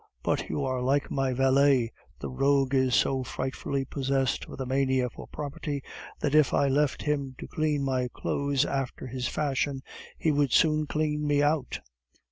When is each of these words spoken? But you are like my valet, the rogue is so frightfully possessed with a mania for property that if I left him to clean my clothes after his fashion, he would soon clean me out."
But 0.23 0.49
you 0.49 0.63
are 0.65 0.81
like 0.81 1.11
my 1.11 1.31
valet, 1.31 1.91
the 2.17 2.29
rogue 2.31 2.73
is 2.73 2.95
so 2.95 3.23
frightfully 3.23 3.85
possessed 3.85 4.47
with 4.47 4.59
a 4.59 4.65
mania 4.65 5.11
for 5.11 5.27
property 5.27 5.83
that 6.21 6.33
if 6.33 6.55
I 6.55 6.67
left 6.69 7.03
him 7.03 7.35
to 7.37 7.47
clean 7.47 7.83
my 7.83 8.07
clothes 8.11 8.65
after 8.65 9.05
his 9.05 9.27
fashion, 9.27 9.83
he 10.17 10.31
would 10.31 10.53
soon 10.53 10.87
clean 10.87 11.27
me 11.27 11.43
out." 11.43 11.81